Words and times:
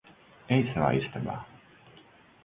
Ej 0.55 0.63
savā 0.69 0.87
istabā. 0.99 1.35